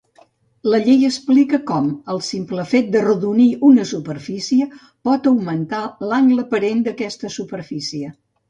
[0.73, 4.69] La llei explica com, el simple fet d'arrodonir una superfície,
[5.09, 8.15] por augmentar l'angle aparent d'aquesta superfície.